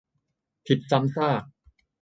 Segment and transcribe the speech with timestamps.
[0.65, 1.43] -ผิดซ้ำซาก